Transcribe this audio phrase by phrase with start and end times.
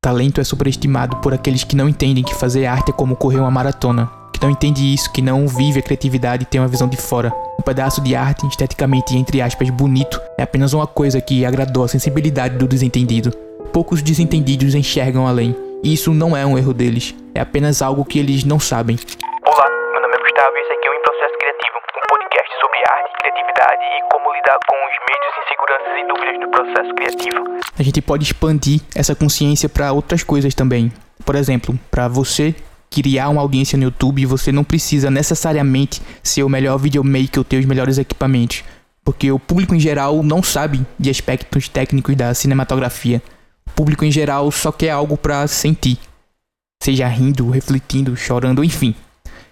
[0.00, 3.50] Talento é superestimado por aqueles que não entendem que fazer arte é como correr uma
[3.50, 6.96] maratona, que não entende isso, que não vive a criatividade e tem uma visão de
[6.96, 7.34] fora.
[7.58, 11.88] Um pedaço de arte, esteticamente entre aspas bonito, é apenas uma coisa que agradou a
[11.88, 13.32] sensibilidade do desentendido.
[13.72, 18.20] Poucos desentendidos enxergam além, e isso não é um erro deles, é apenas algo que
[18.20, 18.96] eles não sabem.
[19.44, 20.72] Olá, meu nome é Gustavo e esse
[22.78, 27.72] sobre arte, criatividade e como lidar com os medos, inseguranças e dúvidas do processo criativo.
[27.78, 30.92] A gente pode expandir essa consciência para outras coisas também.
[31.24, 32.54] Por exemplo, para você
[32.90, 37.58] criar uma audiência no YouTube, você não precisa necessariamente ser o melhor videomaker ou ter
[37.58, 38.64] os melhores equipamentos,
[39.04, 43.22] porque o público em geral não sabe de aspectos técnicos da cinematografia.
[43.66, 45.98] O público em geral só quer algo para sentir,
[46.82, 48.94] seja rindo, refletindo, chorando, enfim.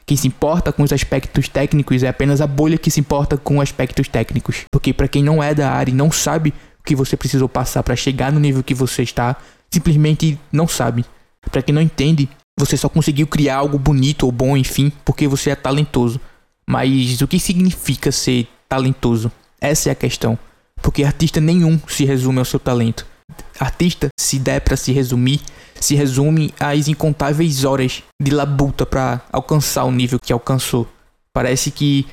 [0.06, 3.60] Quem se importa com os aspectos técnicos é apenas a bolha que se importa com
[3.60, 7.16] aspectos técnicos, porque para quem não é da área e não sabe o que você
[7.16, 9.34] precisou passar para chegar no nível que você está,
[9.68, 11.04] simplesmente não sabe.
[11.50, 15.50] Para quem não entende, você só conseguiu criar algo bonito ou bom, enfim, porque você
[15.50, 16.20] é talentoso.
[16.64, 19.30] Mas o que significa ser talentoso?
[19.60, 20.38] Essa é a questão.
[20.80, 23.04] Porque artista nenhum se resume ao seu talento.
[23.58, 25.40] Artista, se der para se resumir,
[25.80, 30.86] se resume às incontáveis horas de labuta para alcançar o nível que alcançou.
[31.32, 32.06] Parece que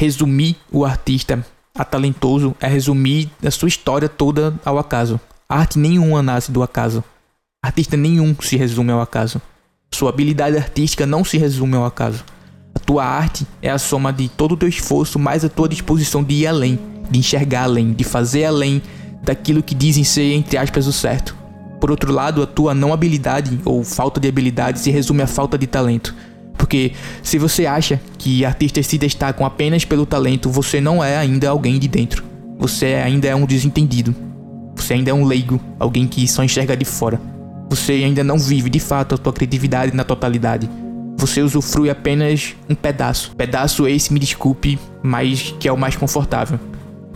[0.00, 5.20] resumir o artista a talentoso é resumir a sua história toda ao acaso.
[5.48, 7.02] Arte nenhuma nasce do acaso.
[7.64, 9.40] Artista nenhum se resume ao acaso.
[9.94, 12.24] Sua habilidade artística não se resume ao acaso.
[12.74, 16.22] A tua arte é a soma de todo o teu esforço mais a tua disposição
[16.22, 16.78] de ir além,
[17.10, 18.82] de enxergar além, de fazer além
[19.22, 21.36] daquilo que dizem ser, entre aspas, o certo.
[21.80, 25.56] Por outro lado, a tua não habilidade ou falta de habilidade se resume à falta
[25.56, 26.14] de talento.
[26.56, 31.48] Porque se você acha que artistas se destacam apenas pelo talento, você não é ainda
[31.48, 32.24] alguém de dentro.
[32.58, 34.14] Você ainda é um desentendido.
[34.74, 37.20] Você ainda é um leigo, alguém que só enxerga de fora.
[37.70, 40.68] Você ainda não vive de fato a tua criatividade na totalidade.
[41.16, 43.34] Você usufrui apenas um pedaço.
[43.36, 46.58] Pedaço esse, me desculpe, mas que é o mais confortável.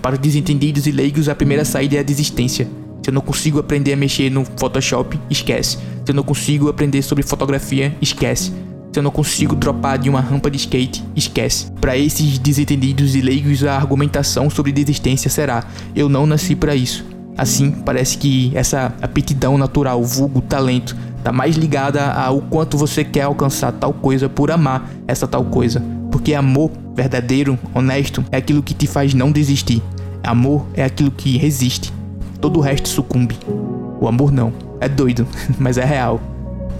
[0.03, 2.69] Para os desentendidos e leigos, a primeira saída é a desistência.
[3.01, 5.77] Se eu não consigo aprender a mexer no Photoshop, esquece.
[5.77, 8.53] Se eu não consigo aprender sobre fotografia, esquece.
[8.93, 11.71] Se eu não consigo dropar de uma rampa de skate, esquece.
[11.81, 15.65] Para esses desentendidos e leigos, a argumentação sobre desistência será:
[15.95, 17.05] eu não nasci para isso.
[17.39, 23.23] Assim, parece que essa aptidão natural, vulgo, talento, está mais ligada ao quanto você quer
[23.23, 25.81] alcançar tal coisa por amar essa tal coisa.
[26.12, 29.83] Porque amor verdadeiro, honesto, é aquilo que te faz não desistir.
[30.23, 31.93] Amor é aquilo que resiste.
[32.41, 33.37] Todo o resto sucumbe.
[34.00, 34.53] O amor não.
[34.81, 35.27] É doido,
[35.59, 36.21] mas é real.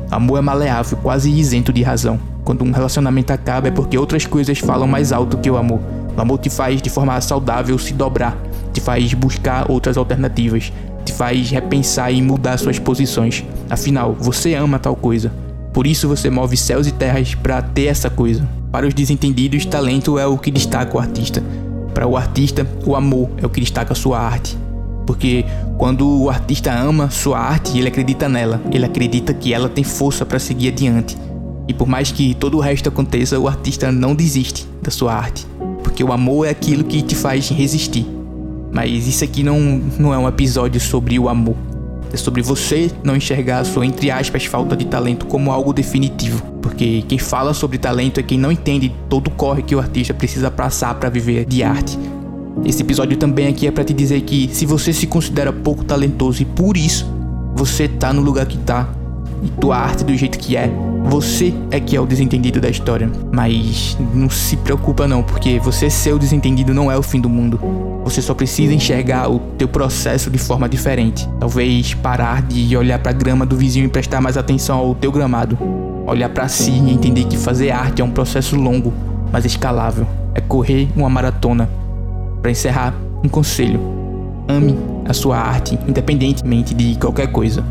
[0.09, 2.21] Amor é maleável, quase isento de razão.
[2.44, 5.81] Quando um relacionamento acaba é porque outras coisas falam mais alto que o amor.
[6.16, 8.37] O amor te faz de forma saudável se dobrar
[8.72, 10.72] te faz buscar outras alternativas,
[11.04, 13.44] te faz repensar e mudar suas posições.
[13.69, 15.32] Afinal, você ama tal coisa.
[15.72, 18.47] Por isso você move céus e terras para ter essa coisa.
[18.72, 21.44] Para os desentendidos, talento é o que destaca o artista.
[21.93, 24.56] Para o artista, o amor é o que destaca sua arte.
[25.06, 25.44] Porque
[25.77, 30.25] quando o artista ama sua arte, ele acredita nela, ele acredita que ela tem força
[30.25, 31.19] para seguir adiante.
[31.69, 35.47] E por mais que todo o resto aconteça, o artista não desiste da sua arte,
[35.83, 38.06] porque o amor é aquilo que te faz resistir.
[38.72, 39.60] Mas isso aqui não,
[39.99, 41.56] não é um episódio sobre o amor.
[42.12, 46.42] É sobre você não enxergar a sua, entre aspas, falta de talento como algo definitivo.
[46.60, 50.12] Porque quem fala sobre talento é quem não entende todo o corre que o artista
[50.12, 51.98] precisa passar para viver de arte.
[52.64, 56.42] Esse episódio também aqui é para te dizer que se você se considera pouco talentoso
[56.42, 57.06] e por isso
[57.54, 58.88] você tá no lugar que tá,
[59.60, 60.71] tua arte do jeito que é,
[61.05, 63.10] você é que é o desentendido da história.
[63.33, 67.28] Mas não se preocupa não, porque você ser o desentendido não é o fim do
[67.28, 67.60] mundo.
[68.05, 71.28] Você só precisa enxergar o teu processo de forma diferente.
[71.38, 75.12] Talvez parar de olhar para a grama do vizinho e prestar mais atenção ao teu
[75.12, 75.59] gramado.
[76.06, 78.93] Olhar para si e entender que fazer arte é um processo longo,
[79.31, 80.06] mas escalável.
[80.34, 81.69] É correr uma maratona.
[82.41, 83.81] Para encerrar, um conselho:
[84.49, 87.65] ame a sua arte, independentemente de qualquer coisa.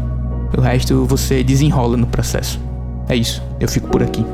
[0.58, 2.59] O resto você desenrola no processo.
[3.08, 4.26] É isso, eu fico por aqui.